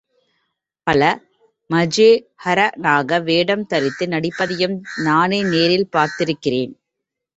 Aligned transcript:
பலர் 0.87 1.19
மஞேஹரனாக 1.69 3.19
வேடம் 3.23 3.65
தரித்து 3.65 4.07
நடிப்பதையும் 4.07 4.75
நானே 5.03 5.41
நேரில் 5.43 5.91
பார்த்திருக்கிறேன். 5.91 6.73